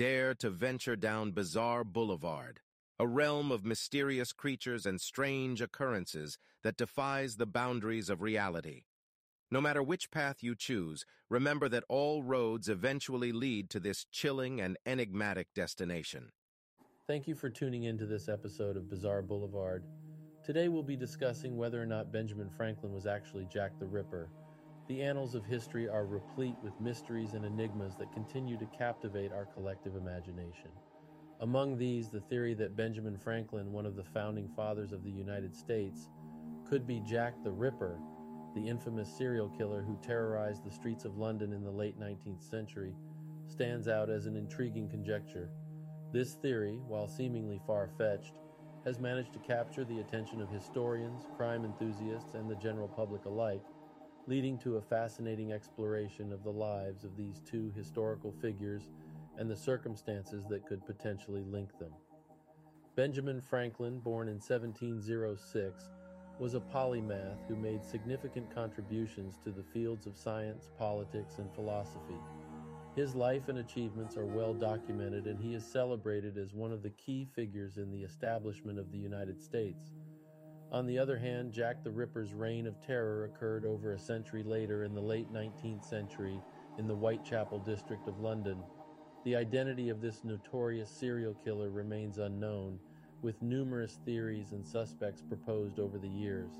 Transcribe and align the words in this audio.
dare 0.00 0.32
to 0.32 0.48
venture 0.48 0.96
down 0.96 1.30
Bizarre 1.30 1.84
Boulevard, 1.84 2.60
a 2.98 3.06
realm 3.06 3.52
of 3.52 3.66
mysterious 3.66 4.32
creatures 4.32 4.86
and 4.86 4.98
strange 4.98 5.60
occurrences 5.60 6.38
that 6.62 6.78
defies 6.78 7.36
the 7.36 7.44
boundaries 7.44 8.08
of 8.08 8.22
reality. 8.22 8.84
No 9.50 9.60
matter 9.60 9.82
which 9.82 10.10
path 10.10 10.42
you 10.42 10.54
choose, 10.54 11.04
remember 11.28 11.68
that 11.68 11.84
all 11.90 12.22
roads 12.22 12.66
eventually 12.66 13.30
lead 13.30 13.68
to 13.68 13.78
this 13.78 14.06
chilling 14.10 14.58
and 14.58 14.78
enigmatic 14.86 15.48
destination. 15.54 16.30
Thank 17.06 17.28
you 17.28 17.34
for 17.34 17.50
tuning 17.50 17.82
in 17.82 17.98
to 17.98 18.06
this 18.06 18.26
episode 18.26 18.78
of 18.78 18.88
Bizarre 18.88 19.20
Boulevard. 19.20 19.84
Today 20.42 20.68
we'll 20.68 20.82
be 20.82 20.96
discussing 20.96 21.58
whether 21.58 21.82
or 21.82 21.84
not 21.84 22.10
Benjamin 22.10 22.48
Franklin 22.48 22.94
was 22.94 23.06
actually 23.06 23.46
Jack 23.52 23.78
the 23.78 23.84
Ripper. 23.84 24.30
The 24.90 25.02
annals 25.02 25.36
of 25.36 25.44
history 25.44 25.88
are 25.88 26.04
replete 26.04 26.56
with 26.64 26.80
mysteries 26.80 27.34
and 27.34 27.44
enigmas 27.44 27.94
that 27.94 28.10
continue 28.12 28.56
to 28.56 28.66
captivate 28.66 29.30
our 29.30 29.44
collective 29.44 29.94
imagination. 29.94 30.72
Among 31.38 31.78
these, 31.78 32.08
the 32.08 32.22
theory 32.22 32.54
that 32.54 32.74
Benjamin 32.74 33.16
Franklin, 33.16 33.70
one 33.70 33.86
of 33.86 33.94
the 33.94 34.02
founding 34.02 34.48
fathers 34.48 34.90
of 34.90 35.04
the 35.04 35.10
United 35.12 35.54
States, 35.54 36.08
could 36.68 36.88
be 36.88 36.98
Jack 36.98 37.34
the 37.44 37.52
Ripper, 37.52 38.00
the 38.56 38.66
infamous 38.66 39.16
serial 39.16 39.48
killer 39.50 39.80
who 39.80 39.96
terrorized 40.02 40.64
the 40.64 40.72
streets 40.72 41.04
of 41.04 41.18
London 41.18 41.52
in 41.52 41.62
the 41.62 41.70
late 41.70 42.00
19th 42.00 42.42
century, 42.42 42.96
stands 43.46 43.86
out 43.86 44.10
as 44.10 44.26
an 44.26 44.34
intriguing 44.34 44.88
conjecture. 44.88 45.50
This 46.10 46.32
theory, 46.34 46.80
while 46.88 47.06
seemingly 47.06 47.60
far 47.64 47.88
fetched, 47.96 48.34
has 48.84 48.98
managed 48.98 49.34
to 49.34 49.38
capture 49.38 49.84
the 49.84 50.00
attention 50.00 50.40
of 50.40 50.50
historians, 50.50 51.28
crime 51.36 51.64
enthusiasts, 51.64 52.34
and 52.34 52.50
the 52.50 52.56
general 52.56 52.88
public 52.88 53.26
alike, 53.26 53.62
leading 54.26 54.58
to 54.58 54.76
a 54.76 54.82
fascinating 54.82 55.52
exploration 55.52 56.32
of 56.32 56.42
the 56.42 56.50
lives 56.50 57.04
of 57.04 57.16
these 57.16 57.40
two 57.50 57.72
historical 57.76 58.32
figures 58.40 58.90
and 59.38 59.50
the 59.50 59.56
circumstances 59.56 60.44
that 60.48 60.66
could 60.66 60.84
potentially 60.86 61.44
link 61.44 61.70
them. 61.78 61.92
Benjamin 62.96 63.40
Franklin, 63.40 63.98
born 63.98 64.28
in 64.28 64.34
1706, 64.34 65.90
was 66.38 66.54
a 66.54 66.60
polymath 66.60 67.38
who 67.48 67.56
made 67.56 67.84
significant 67.84 68.54
contributions 68.54 69.38
to 69.44 69.50
the 69.50 69.62
fields 69.62 70.06
of 70.06 70.16
science, 70.16 70.70
politics, 70.78 71.36
and 71.38 71.52
philosophy. 71.54 72.18
His 72.96 73.14
life 73.14 73.48
and 73.48 73.58
achievements 73.58 74.16
are 74.16 74.26
well 74.26 74.52
documented, 74.52 75.26
and 75.26 75.38
he 75.38 75.54
is 75.54 75.64
celebrated 75.64 76.36
as 76.36 76.52
one 76.52 76.72
of 76.72 76.82
the 76.82 76.90
key 76.90 77.26
figures 77.34 77.76
in 77.76 77.90
the 77.90 78.02
establishment 78.02 78.78
of 78.78 78.90
the 78.90 78.98
United 78.98 79.40
States. 79.40 79.92
On 80.72 80.86
the 80.86 80.98
other 80.98 81.18
hand, 81.18 81.52
Jack 81.52 81.82
the 81.82 81.90
Ripper's 81.90 82.32
reign 82.32 82.64
of 82.64 82.80
terror 82.80 83.24
occurred 83.24 83.64
over 83.64 83.92
a 83.92 83.98
century 83.98 84.44
later 84.44 84.84
in 84.84 84.94
the 84.94 85.00
late 85.00 85.32
19th 85.32 85.84
century 85.84 86.42
in 86.78 86.86
the 86.86 86.94
Whitechapel 86.94 87.58
district 87.58 88.06
of 88.06 88.20
London. 88.20 88.62
The 89.24 89.34
identity 89.34 89.88
of 89.88 90.00
this 90.00 90.22
notorious 90.22 90.88
serial 90.90 91.34
killer 91.44 91.70
remains 91.70 92.18
unknown, 92.18 92.78
with 93.20 93.42
numerous 93.42 93.98
theories 94.04 94.52
and 94.52 94.64
suspects 94.64 95.22
proposed 95.22 95.80
over 95.80 95.98
the 95.98 96.08
years. 96.08 96.52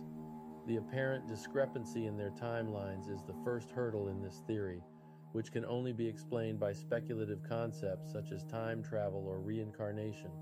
The 0.66 0.76
apparent 0.76 1.28
discrepancy 1.28 2.06
in 2.06 2.16
their 2.16 2.32
timelines 2.32 3.08
is 3.08 3.22
the 3.22 3.36
first 3.44 3.70
hurdle 3.70 4.08
in 4.08 4.20
this 4.20 4.42
theory, 4.46 4.82
which 5.32 5.52
can 5.52 5.64
only 5.64 5.92
be 5.92 6.06
explained 6.06 6.58
by 6.58 6.72
speculative 6.72 7.44
concepts 7.48 8.12
such 8.12 8.32
as 8.32 8.42
time 8.44 8.82
travel 8.82 9.24
or 9.26 9.38
reincarnation. 9.38 10.32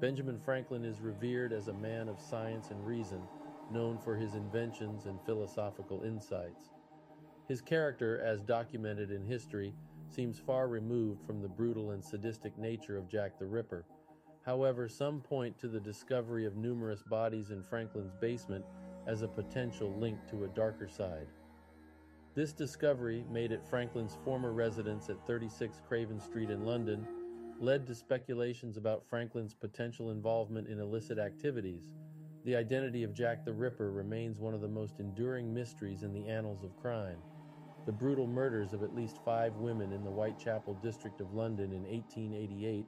Benjamin 0.00 0.38
Franklin 0.38 0.84
is 0.84 1.00
revered 1.00 1.52
as 1.52 1.66
a 1.66 1.72
man 1.72 2.08
of 2.08 2.20
science 2.20 2.70
and 2.70 2.86
reason, 2.86 3.26
known 3.70 3.98
for 3.98 4.14
his 4.14 4.34
inventions 4.34 5.06
and 5.06 5.20
philosophical 5.22 6.02
insights. 6.02 6.70
His 7.48 7.60
character, 7.60 8.20
as 8.20 8.40
documented 8.42 9.10
in 9.10 9.24
history, 9.24 9.74
seems 10.08 10.38
far 10.38 10.68
removed 10.68 11.26
from 11.26 11.42
the 11.42 11.48
brutal 11.48 11.90
and 11.90 12.04
sadistic 12.04 12.56
nature 12.56 12.96
of 12.96 13.08
Jack 13.08 13.38
the 13.38 13.46
Ripper. 13.46 13.86
However, 14.46 14.88
some 14.88 15.20
point 15.20 15.58
to 15.58 15.68
the 15.68 15.80
discovery 15.80 16.46
of 16.46 16.56
numerous 16.56 17.02
bodies 17.02 17.50
in 17.50 17.62
Franklin's 17.64 18.14
basement 18.20 18.64
as 19.06 19.22
a 19.22 19.28
potential 19.28 19.92
link 19.98 20.18
to 20.30 20.44
a 20.44 20.48
darker 20.48 20.88
side. 20.88 21.26
This 22.34 22.52
discovery, 22.52 23.24
made 23.30 23.50
at 23.50 23.68
Franklin's 23.68 24.16
former 24.24 24.52
residence 24.52 25.08
at 25.08 25.26
36 25.26 25.80
Craven 25.88 26.20
Street 26.20 26.50
in 26.50 26.64
London, 26.64 27.04
led 27.60 27.86
to 27.86 27.94
speculations 27.94 28.76
about 28.76 29.04
Franklin's 29.08 29.54
potential 29.54 30.10
involvement 30.10 30.68
in 30.68 30.78
illicit 30.78 31.18
activities. 31.18 31.90
The 32.44 32.54
identity 32.54 33.02
of 33.02 33.14
Jack 33.14 33.44
the 33.44 33.52
Ripper 33.52 33.90
remains 33.90 34.38
one 34.38 34.54
of 34.54 34.60
the 34.60 34.68
most 34.68 35.00
enduring 35.00 35.52
mysteries 35.52 36.04
in 36.04 36.12
the 36.12 36.28
annals 36.28 36.62
of 36.62 36.76
crime. 36.76 37.18
The 37.84 37.92
brutal 37.92 38.26
murders 38.26 38.72
of 38.72 38.82
at 38.82 38.94
least 38.94 39.24
five 39.24 39.56
women 39.56 39.92
in 39.92 40.04
the 40.04 40.10
Whitechapel 40.10 40.74
district 40.74 41.20
of 41.20 41.34
London 41.34 41.72
in 41.72 41.82
1888 41.82 42.86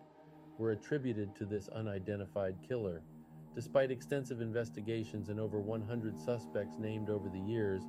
were 0.56 0.70
attributed 0.72 1.34
to 1.36 1.46
this 1.46 1.68
unidentified 1.68 2.56
killer. 2.66 3.02
Despite 3.54 3.90
extensive 3.90 4.40
investigations 4.40 5.30
and 5.30 5.40
over 5.40 5.58
100 5.58 6.18
suspects 6.18 6.76
named 6.78 7.10
over 7.10 7.28
the 7.28 7.40
years, 7.40 7.82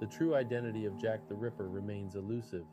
the 0.00 0.06
true 0.06 0.34
identity 0.34 0.86
of 0.86 0.96
Jack 0.96 1.28
the 1.28 1.34
Ripper 1.34 1.68
remains 1.68 2.14
elusive. 2.14 2.64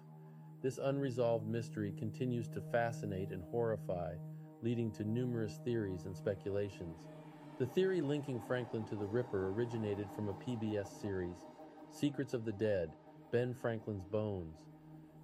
This 0.62 0.78
unresolved 0.78 1.48
mystery 1.48 1.94
continues 1.98 2.50
to 2.50 2.60
fascinate 2.60 3.32
and 3.32 3.44
horrify, 3.50 4.16
leading 4.62 4.92
to 4.92 5.06
numerous 5.06 5.58
theories 5.64 6.06
and 6.06 6.16
speculations. 6.16 7.00
The 7.58 7.66
theory 7.66 8.02
linking 8.02 8.42
Franklin 8.42 8.84
to 8.86 8.96
the 8.96 9.08
Ripper 9.08 9.50
originated 9.52 10.12
from 10.12 10.28
a 10.28 10.34
PBS 10.34 11.00
series, 11.00 11.48
Secrets 11.90 12.34
of 12.34 12.44
the 12.44 12.52
Dead, 12.52 12.92
Ben 13.32 13.54
Franklin's 13.54 14.04
Bones. 14.04 14.66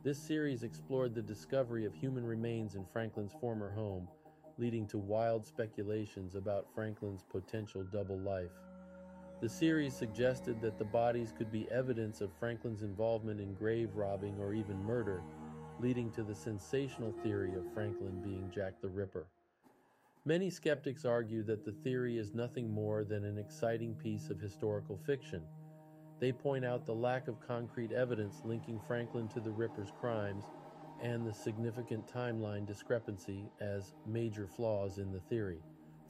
This 0.04 0.20
series 0.20 0.64
explored 0.64 1.14
the 1.14 1.22
discovery 1.22 1.84
of 1.86 1.94
human 1.94 2.24
remains 2.26 2.76
in 2.76 2.86
Franklin's 2.86 3.34
former 3.34 3.72
home, 3.72 4.08
leading 4.58 4.88
to 4.88 4.98
wild 4.98 5.46
speculations 5.46 6.36
about 6.36 6.74
Franklin's 6.74 7.24
potential 7.24 7.84
double 7.92 8.20
life. 8.20 8.54
The 9.42 9.50
series 9.50 9.96
suggested 9.96 10.62
that 10.62 10.78
the 10.78 10.86
bodies 10.86 11.32
could 11.32 11.52
be 11.52 11.70
evidence 11.70 12.22
of 12.22 12.34
Franklin's 12.34 12.82
involvement 12.82 13.40
in 13.40 13.54
grave 13.54 13.96
robbing 13.96 14.40
or 14.40 14.54
even 14.54 14.84
murder, 14.86 15.24
leading 15.80 16.12
to 16.14 16.24
the 16.24 16.36
sensational 16.36 17.14
theory 17.22 17.54
of 17.56 17.64
Franklin 17.74 18.22
being 18.24 18.50
Jack 18.50 18.82
the 18.82 18.90
Ripper. 18.90 19.28
Many 20.26 20.50
skeptics 20.50 21.06
argue 21.06 21.44
that 21.44 21.66
the 21.66 21.74
theory 21.84 22.18
is 22.18 22.34
nothing 22.34 22.74
more 22.74 23.04
than 23.04 23.26
an 23.26 23.38
exciting 23.38 23.94
piece 23.96 24.30
of 24.30 24.40
historical 24.40 24.98
fiction 25.06 25.44
they 26.20 26.32
point 26.32 26.64
out 26.64 26.86
the 26.86 26.96
lack 26.96 27.28
of 27.28 27.40
concrete 27.40 27.92
evidence 27.92 28.42
linking 28.44 28.80
Franklin 28.80 29.28
to 29.30 29.42
the 29.42 29.52
Ripper's 29.52 29.92
crimes 29.92 30.46
and 31.02 31.26
the 31.26 31.34
significant 31.34 32.08
timeline 32.12 32.66
discrepancy 32.66 33.52
as 33.60 33.94
major 34.06 34.48
flaws 34.48 34.98
in 34.98 35.12
the 35.12 35.20
theory. 35.20 35.60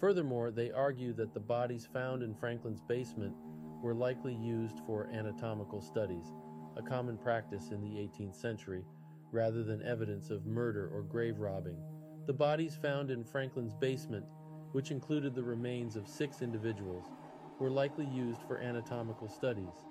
Furthermore, 0.06 0.52
they 0.52 0.70
argue 0.70 1.14
that 1.14 1.34
the 1.34 1.40
bodies 1.40 1.90
found 1.92 2.22
in 2.22 2.36
Franklin's 2.36 2.80
basement 2.80 3.36
were 3.82 3.96
likely 3.96 4.36
used 4.36 4.82
for 4.86 5.10
anatomical 5.12 5.82
studies, 5.82 6.32
a 6.76 6.84
common 6.84 7.18
practice 7.18 7.72
in 7.72 7.82
the 7.82 7.96
18th 7.96 8.36
century, 8.36 8.86
rather 9.32 9.64
than 9.64 9.82
evidence 9.82 10.30
of 10.30 10.46
murder 10.46 10.92
or 10.94 11.02
grave 11.02 11.40
robbing. 11.40 11.82
The 12.28 12.34
bodies 12.34 12.78
found 12.80 13.10
in 13.10 13.24
Franklin's 13.24 13.74
basement, 13.74 14.28
which 14.74 14.92
included 14.92 15.34
the 15.34 15.42
remains 15.42 15.96
of 15.96 16.08
six 16.08 16.44
individuals, 16.44 17.10
were 17.58 17.72
likely 17.72 18.06
used 18.06 18.44
for 18.44 18.60
anatomical 18.60 19.28
studies. 19.28 19.88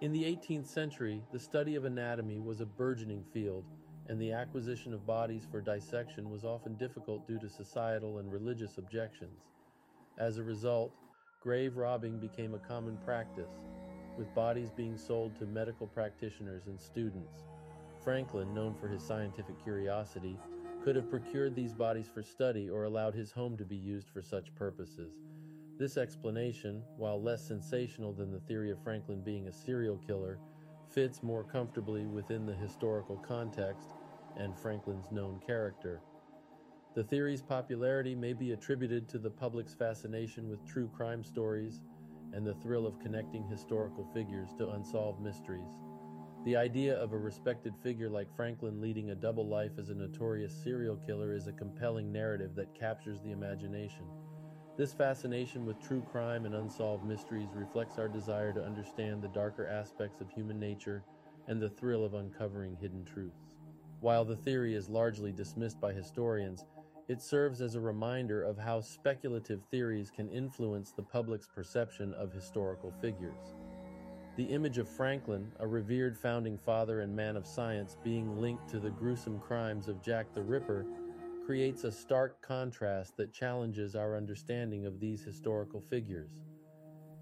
In 0.00 0.12
the 0.12 0.22
18th 0.22 0.68
century, 0.68 1.24
the 1.32 1.40
study 1.40 1.74
of 1.74 1.86
anatomy 1.86 2.38
was 2.38 2.60
a 2.60 2.66
burgeoning 2.66 3.24
field, 3.32 3.64
and 4.08 4.20
the 4.20 4.30
acquisition 4.30 4.94
of 4.94 5.04
bodies 5.04 5.44
for 5.50 5.60
dissection 5.60 6.30
was 6.30 6.44
often 6.44 6.76
difficult 6.76 7.26
due 7.26 7.40
to 7.40 7.48
societal 7.48 8.18
and 8.18 8.30
religious 8.30 8.78
objections. 8.78 9.55
As 10.18 10.38
a 10.38 10.42
result, 10.42 10.94
grave 11.40 11.76
robbing 11.76 12.18
became 12.18 12.54
a 12.54 12.58
common 12.58 12.96
practice, 13.04 13.52
with 14.16 14.34
bodies 14.34 14.70
being 14.70 14.96
sold 14.96 15.36
to 15.36 15.44
medical 15.44 15.86
practitioners 15.86 16.68
and 16.68 16.80
students. 16.80 17.44
Franklin, 18.02 18.54
known 18.54 18.74
for 18.74 18.88
his 18.88 19.02
scientific 19.02 19.62
curiosity, 19.62 20.38
could 20.82 20.96
have 20.96 21.10
procured 21.10 21.54
these 21.54 21.74
bodies 21.74 22.08
for 22.08 22.22
study 22.22 22.70
or 22.70 22.84
allowed 22.84 23.14
his 23.14 23.30
home 23.30 23.56
to 23.58 23.64
be 23.64 23.76
used 23.76 24.08
for 24.08 24.22
such 24.22 24.54
purposes. 24.54 25.12
This 25.78 25.98
explanation, 25.98 26.82
while 26.96 27.20
less 27.20 27.46
sensational 27.46 28.14
than 28.14 28.32
the 28.32 28.40
theory 28.40 28.70
of 28.70 28.82
Franklin 28.82 29.20
being 29.20 29.48
a 29.48 29.52
serial 29.52 29.98
killer, 29.98 30.38
fits 30.88 31.22
more 31.22 31.44
comfortably 31.44 32.06
within 32.06 32.46
the 32.46 32.54
historical 32.54 33.18
context 33.18 33.90
and 34.36 34.56
Franklin's 34.56 35.10
known 35.10 35.40
character. 35.44 36.02
The 36.96 37.04
theory's 37.04 37.42
popularity 37.42 38.14
may 38.14 38.32
be 38.32 38.52
attributed 38.52 39.06
to 39.10 39.18
the 39.18 39.28
public's 39.28 39.74
fascination 39.74 40.48
with 40.48 40.66
true 40.66 40.88
crime 40.88 41.22
stories 41.22 41.82
and 42.32 42.46
the 42.46 42.54
thrill 42.54 42.86
of 42.86 42.98
connecting 42.98 43.44
historical 43.44 44.08
figures 44.14 44.54
to 44.54 44.70
unsolved 44.70 45.20
mysteries. 45.20 45.76
The 46.46 46.56
idea 46.56 46.96
of 46.96 47.12
a 47.12 47.18
respected 47.18 47.76
figure 47.76 48.08
like 48.08 48.34
Franklin 48.34 48.80
leading 48.80 49.10
a 49.10 49.14
double 49.14 49.46
life 49.46 49.72
as 49.78 49.90
a 49.90 49.94
notorious 49.94 50.54
serial 50.64 50.96
killer 50.96 51.34
is 51.34 51.48
a 51.48 51.52
compelling 51.52 52.10
narrative 52.10 52.54
that 52.54 52.74
captures 52.74 53.20
the 53.20 53.32
imagination. 53.32 54.06
This 54.78 54.94
fascination 54.94 55.66
with 55.66 55.78
true 55.78 56.00
crime 56.00 56.46
and 56.46 56.54
unsolved 56.54 57.04
mysteries 57.04 57.52
reflects 57.52 57.98
our 57.98 58.08
desire 58.08 58.54
to 58.54 58.64
understand 58.64 59.20
the 59.20 59.28
darker 59.28 59.66
aspects 59.66 60.22
of 60.22 60.30
human 60.30 60.58
nature 60.58 61.04
and 61.46 61.60
the 61.60 61.68
thrill 61.68 62.06
of 62.06 62.14
uncovering 62.14 62.74
hidden 62.80 63.04
truths. 63.04 63.52
While 64.00 64.24
the 64.24 64.36
theory 64.36 64.74
is 64.74 64.88
largely 64.88 65.32
dismissed 65.32 65.78
by 65.78 65.92
historians, 65.92 66.64
it 67.08 67.22
serves 67.22 67.60
as 67.60 67.74
a 67.74 67.80
reminder 67.80 68.42
of 68.42 68.58
how 68.58 68.80
speculative 68.80 69.62
theories 69.70 70.10
can 70.10 70.28
influence 70.28 70.90
the 70.90 71.02
public's 71.02 71.46
perception 71.46 72.12
of 72.14 72.32
historical 72.32 72.92
figures. 73.00 73.54
The 74.36 74.44
image 74.44 74.78
of 74.78 74.88
Franklin, 74.88 75.50
a 75.60 75.66
revered 75.66 76.18
founding 76.18 76.58
father 76.58 77.00
and 77.00 77.14
man 77.14 77.36
of 77.36 77.46
science, 77.46 77.96
being 78.02 78.40
linked 78.40 78.68
to 78.70 78.80
the 78.80 78.90
gruesome 78.90 79.38
crimes 79.38 79.88
of 79.88 80.02
Jack 80.02 80.34
the 80.34 80.42
Ripper 80.42 80.84
creates 81.46 81.84
a 81.84 81.92
stark 81.92 82.42
contrast 82.42 83.16
that 83.16 83.32
challenges 83.32 83.94
our 83.94 84.16
understanding 84.16 84.84
of 84.84 84.98
these 84.98 85.22
historical 85.22 85.80
figures. 85.80 86.42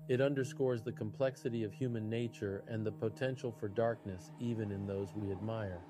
It 0.08 0.20
underscores 0.20 0.82
the 0.82 0.92
complexity 0.92 1.62
of 1.62 1.72
human 1.72 2.08
nature 2.08 2.64
and 2.68 2.84
the 2.84 2.92
potential 2.92 3.52
for 3.52 3.68
darkness 3.68 4.32
even 4.40 4.72
in 4.72 4.86
those 4.86 5.14
we 5.14 5.30
admire. 5.30 5.82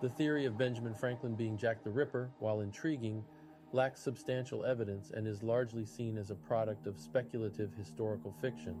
The 0.00 0.08
theory 0.08 0.44
of 0.44 0.56
Benjamin 0.56 0.94
Franklin 0.94 1.34
being 1.34 1.58
Jack 1.58 1.82
the 1.82 1.90
Ripper, 1.90 2.30
while 2.38 2.60
intriguing, 2.60 3.24
lacks 3.72 4.00
substantial 4.00 4.64
evidence 4.64 5.10
and 5.10 5.26
is 5.26 5.42
largely 5.42 5.84
seen 5.84 6.16
as 6.16 6.30
a 6.30 6.36
product 6.36 6.86
of 6.86 7.00
speculative 7.00 7.74
historical 7.74 8.32
fiction. 8.40 8.76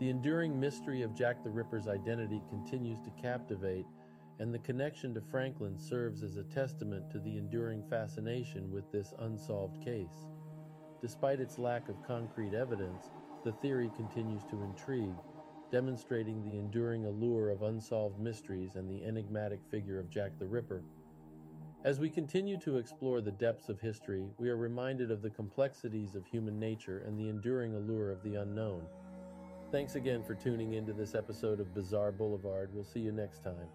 The 0.00 0.08
enduring 0.08 0.58
mystery 0.58 1.02
of 1.02 1.14
Jack 1.14 1.44
the 1.44 1.50
Ripper's 1.50 1.88
identity 1.88 2.42
continues 2.48 3.00
to 3.02 3.10
captivate, 3.10 3.86
and 4.40 4.52
the 4.52 4.58
connection 4.60 5.12
to 5.12 5.20
Franklin 5.20 5.78
serves 5.78 6.22
as 6.22 6.38
a 6.38 6.42
testament 6.44 7.10
to 7.10 7.18
the 7.18 7.36
enduring 7.36 7.82
fascination 7.90 8.72
with 8.72 8.90
this 8.90 9.12
unsolved 9.18 9.84
case. 9.84 10.26
Despite 11.02 11.38
its 11.38 11.58
lack 11.58 11.90
of 11.90 12.02
concrete 12.02 12.54
evidence, 12.54 13.10
the 13.44 13.52
theory 13.52 13.92
continues 13.94 14.42
to 14.44 14.62
intrigue, 14.62 15.18
demonstrating 15.74 16.40
the 16.44 16.56
enduring 16.56 17.04
allure 17.04 17.50
of 17.50 17.62
unsolved 17.62 18.20
mysteries 18.20 18.76
and 18.76 18.88
the 18.88 19.04
enigmatic 19.04 19.58
figure 19.72 19.98
of 19.98 20.08
Jack 20.08 20.30
the 20.38 20.46
Ripper. 20.46 20.84
As 21.82 21.98
we 21.98 22.08
continue 22.08 22.56
to 22.60 22.78
explore 22.78 23.20
the 23.20 23.32
depths 23.32 23.68
of 23.68 23.80
history, 23.80 24.28
we 24.38 24.50
are 24.50 24.56
reminded 24.56 25.10
of 25.10 25.20
the 25.20 25.30
complexities 25.30 26.14
of 26.14 26.24
human 26.28 26.60
nature 26.60 27.02
and 27.04 27.18
the 27.18 27.28
enduring 27.28 27.74
allure 27.74 28.12
of 28.12 28.22
the 28.22 28.36
unknown. 28.36 28.82
Thanks 29.72 29.96
again 29.96 30.22
for 30.22 30.36
tuning 30.36 30.74
into 30.74 30.92
this 30.92 31.16
episode 31.16 31.58
of 31.58 31.74
Bizarre 31.74 32.12
Boulevard. 32.12 32.70
We'll 32.72 32.84
see 32.84 33.00
you 33.00 33.10
next 33.10 33.42
time. 33.42 33.66